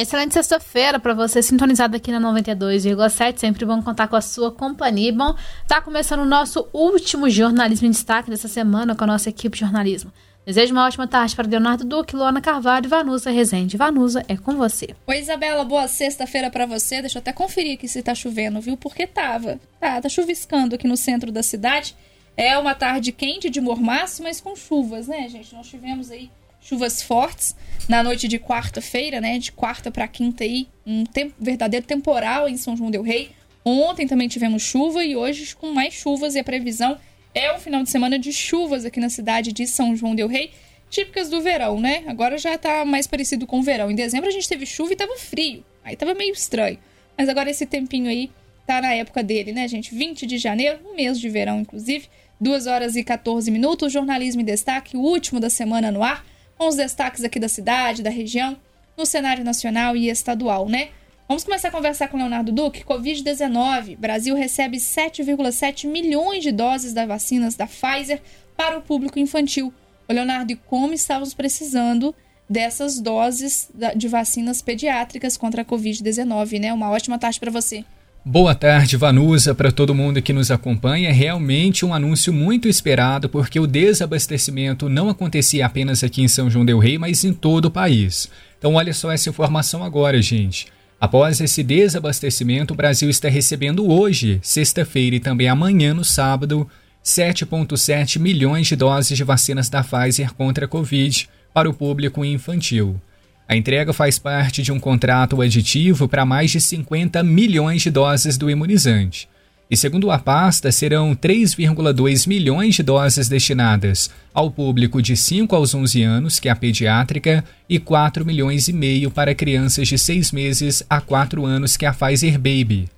[0.00, 3.36] Excelente sexta-feira para você sintonizado aqui na 92,7.
[3.36, 5.12] Sempre bom contar com a sua companhia.
[5.12, 5.34] Bom,
[5.66, 9.64] tá começando o nosso último jornalismo em destaque dessa semana com a nossa equipe de
[9.64, 10.12] jornalismo.
[10.46, 13.76] Desejo uma ótima tarde para Leonardo Duque, Luana Carvalho e Vanusa Rezende.
[13.76, 14.94] Vanusa, é com você.
[15.04, 17.00] Oi, Isabela, boa sexta-feira para você.
[17.00, 18.76] Deixa eu até conferir aqui se tá chovendo, viu?
[18.76, 19.58] Porque tava.
[19.80, 21.96] Tá, tá chuviscando aqui no centro da cidade.
[22.36, 25.52] É uma tarde quente de mormaço, mas com chuvas, né, gente?
[25.52, 26.30] Nós tivemos aí
[26.60, 27.54] chuvas fortes
[27.88, 29.38] na noite de quarta-feira, né?
[29.38, 33.30] De quarta para quinta aí, um tempo, verdadeiro temporal em São João del Rei.
[33.64, 36.98] Ontem também tivemos chuva e hoje com mais chuvas e a previsão
[37.34, 40.50] é um final de semana de chuvas aqui na cidade de São João del Rei,
[40.90, 42.04] típicas do verão, né?
[42.06, 43.90] Agora já tá mais parecido com o verão.
[43.90, 45.64] Em dezembro a gente teve chuva e tava frio.
[45.84, 46.78] Aí tava meio estranho.
[47.16, 48.30] Mas agora esse tempinho aí
[48.66, 49.94] tá na época dele, né, gente?
[49.94, 52.08] 20 de janeiro, um mês de verão, inclusive.
[52.40, 56.24] 2 horas e 14 minutos, jornalismo em destaque, o último da semana no ar
[56.58, 58.56] com os destaques aqui da cidade, da região,
[58.96, 60.88] no cenário nacional e estadual, né?
[61.28, 62.82] Vamos começar a conversar com Leonardo Duque.
[62.84, 63.96] Covid-19.
[63.96, 68.20] Brasil recebe 7,7 milhões de doses das vacinas da Pfizer
[68.56, 69.72] para o público infantil.
[70.08, 72.14] Leonardo, e como estávamos precisando
[72.48, 76.72] dessas doses de vacinas pediátricas contra a Covid-19, né?
[76.72, 77.84] Uma ótima tarde para você.
[78.30, 81.08] Boa tarde, Vanusa, para todo mundo que nos acompanha.
[81.08, 86.50] É realmente um anúncio muito esperado, porque o desabastecimento não acontecia apenas aqui em São
[86.50, 88.28] João Del Rei, mas em todo o país.
[88.58, 90.66] Então, olha só essa informação agora, gente.
[91.00, 96.68] Após esse desabastecimento, o Brasil está recebendo hoje, sexta-feira e também amanhã, no sábado,
[97.02, 103.00] 7,7 milhões de doses de vacinas da Pfizer contra a Covid para o público infantil.
[103.48, 108.36] A entrega faz parte de um contrato aditivo para mais de 50 milhões de doses
[108.36, 109.26] do imunizante.
[109.70, 115.74] E segundo a pasta, serão 3,2 milhões de doses destinadas ao público de 5 aos
[115.74, 120.30] 11 anos, que é a pediátrica, e 4 milhões e meio para crianças de 6
[120.30, 122.88] meses a 4 anos, que é a Pfizer Baby.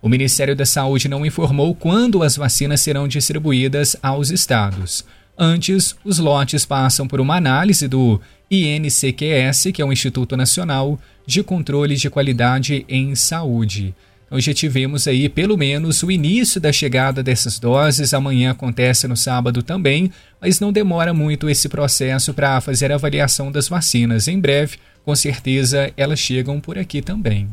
[0.00, 5.04] O Ministério da Saúde não informou quando as vacinas serão distribuídas aos estados.
[5.38, 8.20] Antes, os lotes passam por uma análise do
[8.50, 13.94] INCQS, que é o Instituto Nacional de Controle de Qualidade em Saúde.
[14.26, 19.16] Então já tivemos aí pelo menos o início da chegada dessas doses, amanhã acontece no
[19.16, 20.10] sábado também,
[20.40, 24.26] mas não demora muito esse processo para fazer a avaliação das vacinas.
[24.26, 27.48] Em breve, com certeza, elas chegam por aqui também.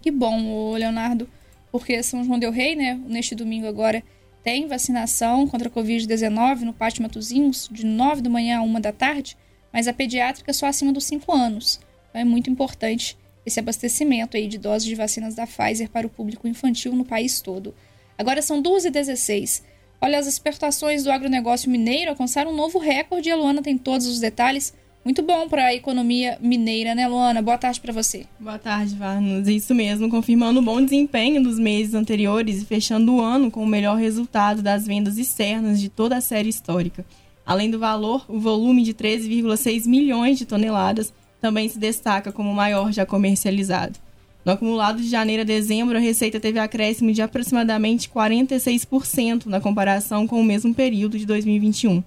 [0.00, 1.26] Que bom, Leonardo,
[1.72, 4.02] porque São João del Rei, né, neste domingo agora,
[4.44, 8.92] tem vacinação contra a Covid-19 no Pátio Matozinhos, de 9 da manhã a 1 da
[8.92, 9.36] tarde
[9.74, 11.80] mas a pediátrica só acima dos 5 anos.
[12.08, 16.10] Então é muito importante esse abastecimento aí de doses de vacinas da Pfizer para o
[16.10, 17.74] público infantil no país todo.
[18.16, 19.64] Agora são 12h16.
[20.00, 24.06] Olha, as exportações do agronegócio mineiro alcançaram um novo recorde e a Luana tem todos
[24.06, 24.72] os detalhes.
[25.04, 27.42] Muito bom para a economia mineira, né, Luana?
[27.42, 28.24] Boa tarde para você.
[28.40, 29.46] Boa tarde, Varnos.
[29.46, 33.66] Isso mesmo, confirmando o bom desempenho dos meses anteriores e fechando o ano com o
[33.66, 37.04] melhor resultado das vendas externas de toda a série histórica.
[37.44, 42.54] Além do valor, o volume de 13,6 milhões de toneladas também se destaca como o
[42.54, 43.98] maior já comercializado.
[44.42, 50.26] No acumulado de janeiro a dezembro, a receita teve acréscimo de aproximadamente 46% na comparação
[50.26, 52.02] com o mesmo período de 2021.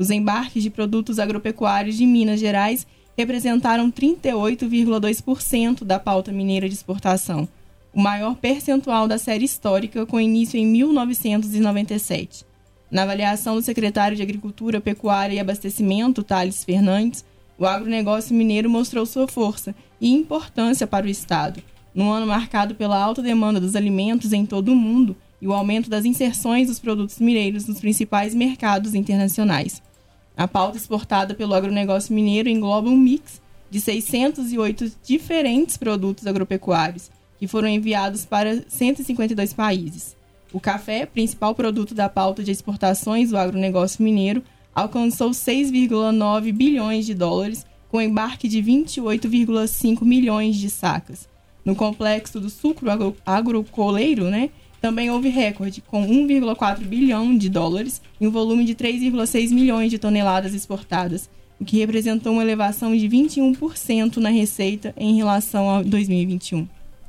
[0.00, 2.86] Os embarques de produtos agropecuários de Minas Gerais
[3.18, 7.46] representaram 38,2% da pauta mineira de exportação,
[7.92, 12.46] o maior percentual da série histórica, com início em 1997.
[12.90, 17.22] Na avaliação do secretário de Agricultura, Pecuária e Abastecimento, Thales Fernandes,
[17.58, 21.62] o agronegócio mineiro mostrou sua força e importância para o Estado,
[21.94, 25.90] num ano marcado pela alta demanda dos alimentos em todo o mundo e o aumento
[25.90, 29.82] das inserções dos produtos mineiros nos principais mercados internacionais.
[30.36, 37.46] A pauta exportada pelo agronegócio mineiro engloba um mix de 608 diferentes produtos agropecuários, que
[37.46, 40.16] foram enviados para 152 países.
[40.52, 44.42] O café, principal produto da pauta de exportações do agronegócio mineiro,
[44.74, 51.28] alcançou 6,9 bilhões de dólares, com embarque de 28,5 milhões de sacas.
[51.64, 58.00] No complexo do sucro agro agrocoleiro, né, também houve recorde, com 1,4 bilhão de dólares
[58.20, 61.28] e um volume de 3,6 milhões de toneladas exportadas,
[61.60, 66.66] o que representou uma elevação de 21% na receita em relação a 2021.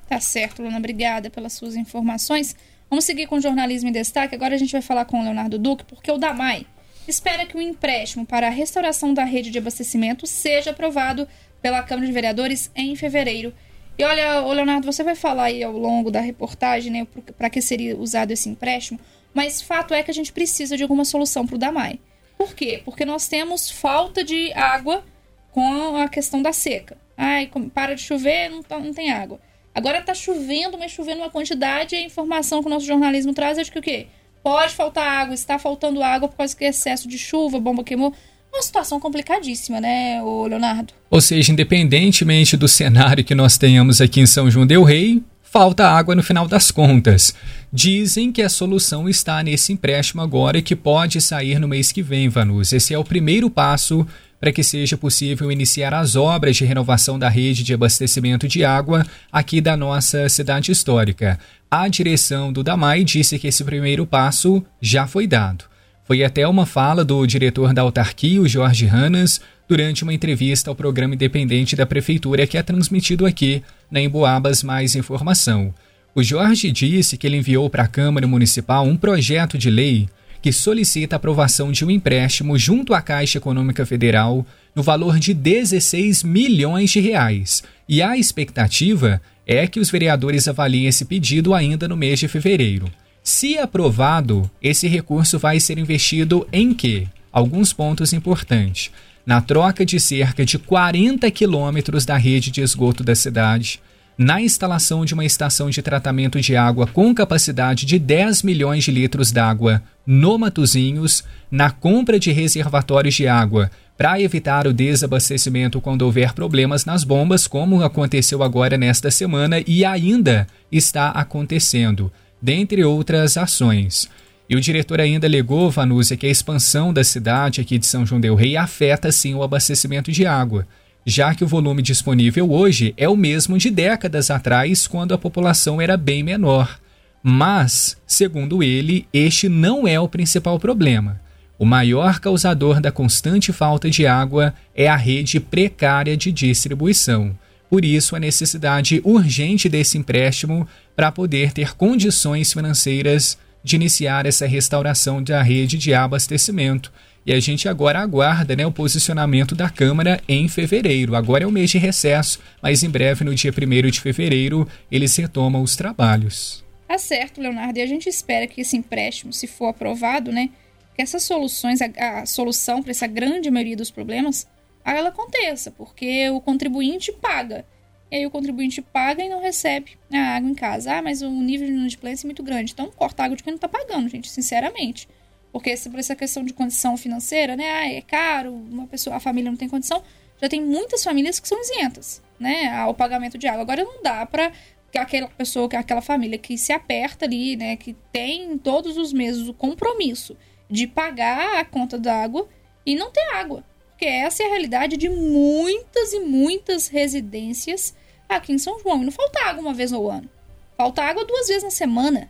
[0.10, 0.78] Tá certo, Luna.
[0.78, 2.54] Obrigada pelas suas informações.
[2.90, 4.36] Vamos seguir com o jornalismo em destaque.
[4.36, 6.66] Agora a gente vai falar com o Leonardo Duque, porque o DAMAI
[7.08, 11.26] espera que o empréstimo para a restauração da rede de abastecimento seja aprovado
[11.62, 13.54] pela Câmara de Vereadores em fevereiro.
[13.98, 17.08] E olha, Leonardo, você vai falar aí ao longo da reportagem, né,
[17.38, 19.00] para que seria usado esse empréstimo,
[19.34, 22.00] mas fato é que a gente precisa de alguma solução para o DAMAI.
[22.38, 22.82] Por quê?
[22.84, 25.04] Porque nós temos falta de água
[25.52, 26.98] com a questão da seca.
[27.16, 29.40] Ai, para de chover, não, tá, não tem água.
[29.74, 33.58] Agora tá chovendo, mas chovendo uma quantidade e a informação que o nosso jornalismo traz
[33.58, 34.08] é de que o quê?
[34.44, 38.14] Pode faltar água, está faltando água por causa que excesso de chuva, bomba queimou.
[38.54, 40.94] Uma situação complicadíssima, né, o Leonardo?
[41.10, 45.88] Ou seja, independentemente do cenário que nós tenhamos aqui em São João del Rei, falta
[45.88, 47.34] água no final das contas.
[47.72, 52.02] Dizem que a solução está nesse empréstimo agora e que pode sair no mês que
[52.02, 52.74] vem, Vanus.
[52.74, 54.06] Esse é o primeiro passo
[54.40, 59.06] para que seja possível iniciar as obras de renovação da rede de abastecimento de água
[59.32, 61.40] aqui da nossa cidade histórica.
[61.70, 65.71] A direção do DAMAI disse que esse primeiro passo já foi dado.
[66.12, 70.76] Foi até uma fala do diretor da autarquia, o Jorge Ranas, durante uma entrevista ao
[70.76, 75.74] programa independente da prefeitura que é transmitido aqui na Emboabas Mais Informação.
[76.14, 80.10] O Jorge disse que ele enviou para a Câmara Municipal um projeto de lei
[80.42, 85.34] que solicita a aprovação de um empréstimo junto à Caixa Econômica Federal no valor de
[85.34, 87.64] 16 milhões de reais.
[87.88, 92.92] E a expectativa é que os vereadores avaliem esse pedido ainda no mês de fevereiro.
[93.24, 97.08] Se aprovado, esse recurso vai ser investido em quê?
[97.32, 98.92] Alguns pontos importantes.
[99.24, 103.80] Na troca de cerca de 40 quilômetros da rede de esgoto da cidade,
[104.18, 108.92] na instalação de uma estação de tratamento de água com capacidade de 10 milhões de
[108.92, 116.02] litros d'água no Matozinhos, na compra de reservatórios de água para evitar o desabastecimento quando
[116.02, 122.12] houver problemas nas bombas, como aconteceu agora nesta semana e ainda está acontecendo,
[122.42, 124.10] dentre outras ações.
[124.50, 128.20] E o diretor ainda alegou, Vanúzia, que a expansão da cidade aqui de São João
[128.20, 130.68] del Rei afeta sim o abastecimento de água
[131.06, 135.82] já que o volume disponível hoje é o mesmo de décadas atrás, quando a população
[135.82, 136.80] era bem menor.
[137.24, 141.20] Mas, segundo ele, este não é o principal problema.
[141.58, 147.38] O maior causador da constante falta de água é a rede precária de distribuição.
[147.72, 154.46] Por isso, a necessidade urgente desse empréstimo para poder ter condições financeiras de iniciar essa
[154.46, 156.92] restauração da rede de abastecimento
[157.26, 161.16] e a gente agora aguarda né, o posicionamento da Câmara em fevereiro.
[161.16, 165.16] Agora é o mês de recesso, mas em breve, no dia 1 de fevereiro, eles
[165.16, 166.66] retomam os trabalhos.
[166.90, 167.80] Tá certo, Leonardo.
[167.80, 170.50] E a gente espera que esse empréstimo, se for aprovado, né,
[170.94, 174.46] que essas soluções, a, a solução para essa grande maioria dos problemas,
[174.86, 177.66] ela aconteça, porque o contribuinte paga.
[178.12, 180.98] E aí o contribuinte paga e não recebe a água em casa.
[180.98, 182.74] Ah, mas o nível de inadimplência é muito grande.
[182.74, 185.08] Então corta a água de quem não está pagando, gente, sinceramente.
[185.52, 187.70] Porque por essa questão de condição financeira, né?
[187.70, 190.04] Ah, é caro, uma pessoa, a família não tem condição.
[190.42, 192.68] Já tem muitas famílias que são isentas, né?
[192.74, 193.62] Ao pagamento de água.
[193.62, 194.52] Agora não dá para
[194.92, 197.78] que aquela pessoa, que aquela família que se aperta ali, né?
[197.78, 200.36] Que tem todos os meses o compromisso
[200.70, 202.48] de pagar a conta da água
[202.86, 203.64] e não ter água.
[204.02, 207.96] Porque essa é a realidade de muitas e muitas residências
[208.28, 209.04] aqui em São João.
[209.04, 210.28] E não falta água uma vez no ano.
[210.76, 212.28] Falta água duas vezes na semana.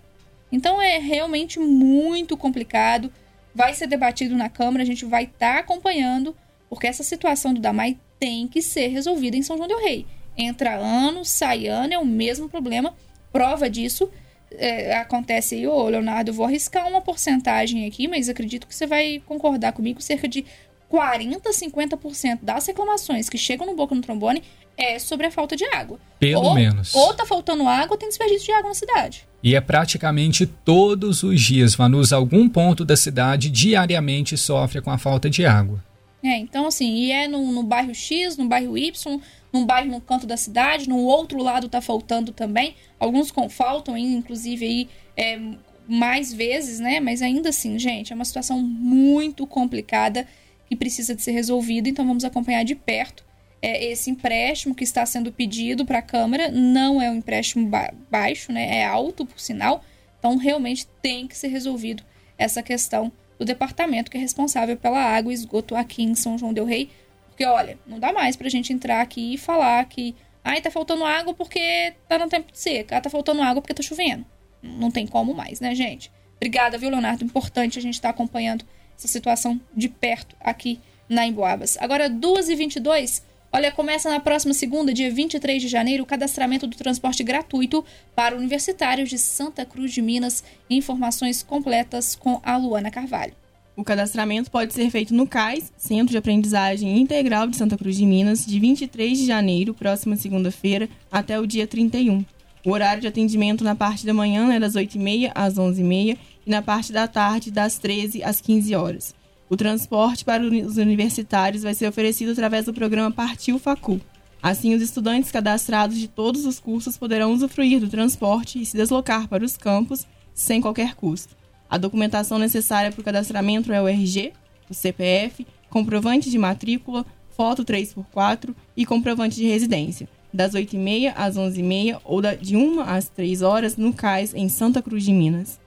[0.51, 3.09] Então é realmente muito complicado.
[3.55, 6.35] Vai ser debatido na Câmara, a gente vai estar tá acompanhando,
[6.69, 10.05] porque essa situação do Damai tem que ser resolvida em São João del Rei.
[10.37, 12.93] Entra ano, sai ano, é o mesmo problema.
[13.31, 14.11] Prova disso
[14.51, 19.21] é, acontece aí, ô Leonardo, vou arriscar uma porcentagem aqui, mas acredito que você vai
[19.25, 20.45] concordar comigo, cerca de
[20.91, 24.43] 40, 50% das reclamações que chegam no Boca no Trombone
[24.77, 25.97] é sobre a falta de água.
[26.19, 26.93] Pelo ou, menos.
[26.93, 29.25] Ou tá faltando água ou tem desperdício de água na cidade.
[29.41, 34.97] E é praticamente todos os dias, Vanus, algum ponto da cidade diariamente sofre com a
[34.97, 35.81] falta de água.
[36.21, 39.21] É, então assim, e é no, no bairro X, no bairro Y,
[39.53, 42.75] num bairro no canto da cidade, no outro lado tá faltando também.
[42.99, 45.39] Alguns com, faltam, inclusive, aí, é,
[45.87, 46.99] mais vezes, né?
[46.99, 50.27] Mas ainda assim, gente, é uma situação muito complicada
[50.71, 53.25] que precisa de ser resolvida, então vamos acompanhar de perto
[53.61, 57.93] é, esse empréstimo que está sendo pedido para a Câmara não é um empréstimo ba
[58.09, 58.77] baixo, né?
[58.77, 59.83] É alto, por sinal.
[60.17, 62.03] Então, realmente tem que ser resolvido
[62.37, 66.53] essa questão do departamento que é responsável pela água e esgoto aqui em São João
[66.53, 66.89] del Rei.
[67.27, 70.71] Porque, olha, não dá mais para a gente entrar aqui e falar que ai, tá
[70.71, 74.25] faltando água porque tá no tempo de seca, ah, tá faltando água porque tá chovendo.
[74.61, 76.11] Não tem como mais, né, gente?
[76.37, 77.23] Obrigada, viu, Leonardo?
[77.23, 78.65] Importante a gente estar tá acompanhando
[79.01, 80.79] essa situação de perto aqui
[81.09, 81.77] na Emboabas.
[81.79, 87.21] Agora, 2h22, Olha, começa na próxima segunda, dia 23 de janeiro, o cadastramento do transporte
[87.21, 87.83] gratuito
[88.15, 90.41] para universitários de Santa Cruz de Minas.
[90.69, 93.33] Informações completas com a Luana Carvalho.
[93.75, 98.05] O cadastramento pode ser feito no CAIS, Centro de Aprendizagem Integral de Santa Cruz de
[98.05, 102.23] Minas, de 23 de janeiro, próxima segunda-feira, até o dia 31.
[102.63, 106.61] O horário de atendimento na parte da manhã é das 8h30 às 11h30 e na
[106.61, 109.15] parte da tarde das 13 às 15 horas.
[109.49, 113.99] O transporte para os universitários vai ser oferecido através do programa Partiu Facul.
[114.41, 119.27] Assim, os estudantes cadastrados de todos os cursos poderão usufruir do transporte e se deslocar
[119.27, 121.35] para os campos sem qualquer custo.
[121.69, 124.33] A documentação necessária para o cadastramento é o RG,
[124.69, 132.01] o CPF, comprovante de matrícula, foto 3x4 e comprovante de residência, das 8h30 às 11h30
[132.03, 135.60] ou de 1 às 3 horas no CAIS, em Santa Cruz de Minas.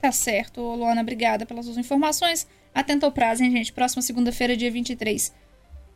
[0.00, 2.46] Tá certo, Luana, obrigada pelas suas informações.
[2.74, 3.72] Atento ao prazo, hein, gente?
[3.72, 5.32] Próxima segunda-feira, dia 23.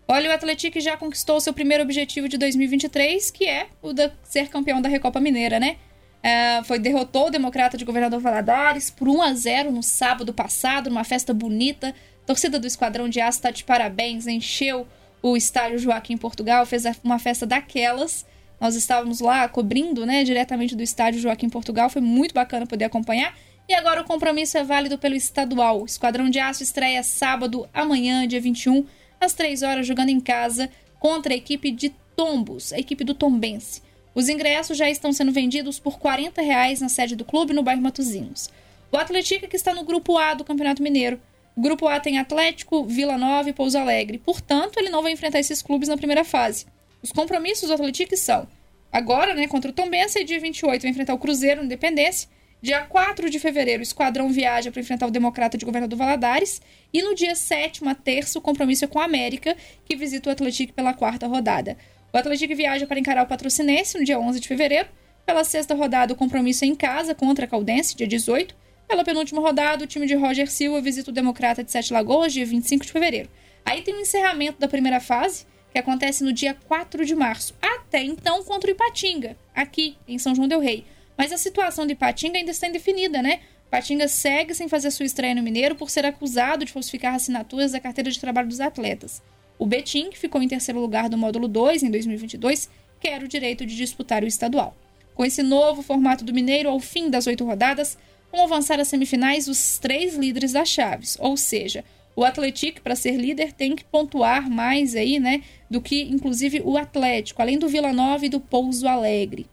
[0.07, 4.49] Olha, o Atlético já conquistou seu primeiro objetivo de 2023, que é o de ser
[4.49, 5.77] campeão da Recopa Mineira, né?
[6.23, 10.91] É, foi derrotou o Democrata de Governador Valadares por 1 a 0 no sábado passado,
[10.91, 11.95] numa festa bonita.
[12.27, 14.87] Torcida do Esquadrão de Aço está de parabéns, encheu
[15.23, 18.27] o estádio Joaquim Portugal, fez uma festa daquelas.
[18.61, 23.35] Nós estávamos lá cobrindo, né, diretamente do estádio Joaquim Portugal, foi muito bacana poder acompanhar.
[23.67, 25.87] E agora o compromisso é válido pelo estadual.
[25.87, 28.85] Esquadrão de Aço estreia sábado, amanhã, dia 21,
[29.19, 30.69] às 3 horas, jogando em casa
[30.99, 33.83] contra a equipe de Tombos, a equipe do Tombense.
[34.15, 37.81] Os ingressos já estão sendo vendidos por 40 reais na sede do clube, no bairro
[37.81, 38.51] Matozinhos.
[38.93, 41.19] O Atlético que está no grupo A do Campeonato Mineiro.
[41.57, 44.19] O grupo A tem Atlético, Vila Nova e Pouso Alegre.
[44.19, 46.67] Portanto, ele não vai enfrentar esses clubes na primeira fase.
[47.03, 48.47] Os compromissos do Atlético são
[48.93, 52.29] agora, né, contra o Tombense, dia 28 vai enfrentar o Cruzeiro no Independência
[52.65, 56.63] Dia 4 de fevereiro, o esquadrão viaja para enfrentar o Democrata de Governador Valadares.
[56.95, 59.55] E no dia 7, uma terça, o compromisso é com a América,
[59.85, 61.77] que visita o Atlético pela quarta rodada.
[62.11, 64.89] O Atlético viaja para encarar o Patrocinense no dia 11 de fevereiro.
[65.27, 68.57] Pela sexta rodada, o compromisso é em casa contra a Caldense, dia 18.
[68.89, 72.47] Pela penúltima rodada, o time de Roger Silva visita o Democrata de Sete Lagoas, dia
[72.47, 73.29] 25 de fevereiro.
[73.63, 77.55] Aí tem o encerramento da primeira fase, que acontece no dia 4 de março.
[77.61, 80.87] Até então, contra o Ipatinga, aqui em São João Del Rei.
[81.17, 83.41] Mas a situação de Patinga ainda está indefinida, né?
[83.71, 87.81] Patinga segue sem fazer sua estreia no Mineiro por ser acusado de falsificar assinaturas da
[87.81, 89.23] carteira de trabalho dos atletas.
[89.59, 92.69] O Betim, que ficou em terceiro lugar do módulo 2 em 2022,
[93.01, 94.77] quer o direito de disputar o estadual.
[95.15, 97.97] Com esse novo formato do Mineiro, ao fim das oito rodadas,
[98.33, 101.85] vão avançar às semifinais os três líderes das chaves, ou seja,
[102.17, 106.77] o Atlético, para ser líder, tem que pontuar mais aí, né, do que inclusive o
[106.77, 109.47] Atlético, além do Vila Nova e do Pouso Alegre.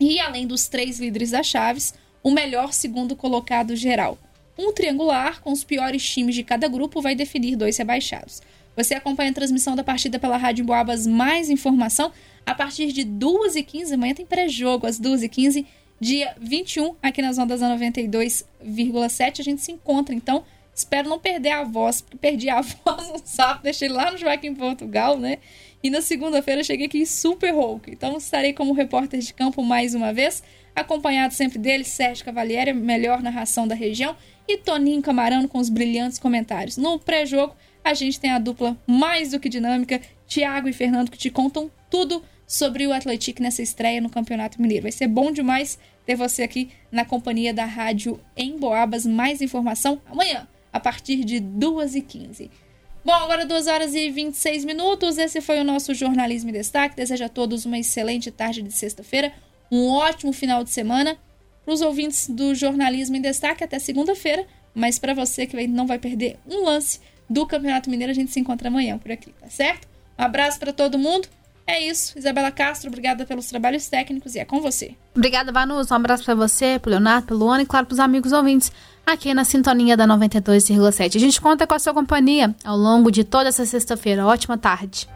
[0.00, 4.18] E além dos três líderes das chaves, o melhor segundo colocado geral.
[4.56, 8.42] Um triangular com os piores times de cada grupo vai definir dois rebaixados.
[8.76, 11.06] Você acompanha a transmissão da partida pela Rádio Boabas.
[11.06, 12.12] Mais informação
[12.46, 13.92] a partir de 2h15.
[13.92, 15.66] Amanhã tem pré-jogo às 2h15,
[16.00, 19.40] dia 21, aqui nas ondas da 92,7.
[19.40, 20.44] A gente se encontra, então.
[20.78, 24.54] Espero não perder a voz, porque perdi a voz no sábado, deixei lá no Joaquim
[24.54, 25.38] Portugal, né?
[25.82, 27.90] E na segunda-feira cheguei aqui super rouco.
[27.90, 30.40] Então estarei como repórter de campo mais uma vez,
[30.76, 34.14] acompanhado sempre dele, Sérgio Cavalieri, melhor narração da região,
[34.46, 36.76] e Toninho Camarano com os brilhantes comentários.
[36.76, 41.18] No pré-jogo, a gente tem a dupla mais do que dinâmica, Thiago e Fernando, que
[41.18, 44.84] te contam tudo sobre o Atlético nessa estreia no Campeonato Mineiro.
[44.84, 49.04] Vai ser bom demais ter você aqui na companhia da rádio em Boabas.
[49.04, 52.50] Mais informação amanhã, a partir de 2h15.
[53.04, 55.18] Bom, agora 2 horas e 26 minutos.
[55.18, 56.96] Esse foi o nosso Jornalismo em Destaque.
[56.96, 59.32] Desejo a todos uma excelente tarde de sexta-feira,
[59.70, 61.16] um ótimo final de semana.
[61.64, 64.46] Para os ouvintes do Jornalismo em Destaque, até segunda-feira.
[64.74, 68.40] Mas para você que não vai perder um lance do Campeonato Mineiro, a gente se
[68.40, 69.88] encontra amanhã por aqui, tá certo?
[70.18, 71.28] Um abraço para todo mundo.
[71.68, 72.18] É isso.
[72.18, 74.94] Isabela Castro, obrigada pelos trabalhos técnicos e é com você.
[75.14, 75.90] Obrigada, Vanus.
[75.90, 78.72] Um abraço para você, pro Leonardo, pro Luana e, claro, pros amigos ouvintes
[79.04, 81.16] aqui na sintonia da 92,7.
[81.16, 84.26] A gente conta com a sua companhia ao longo de toda essa sexta-feira.
[84.26, 85.06] Ótima tarde.